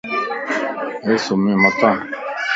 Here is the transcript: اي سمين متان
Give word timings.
اي 1.05 1.15
سمين 1.25 1.57
متان 1.63 1.97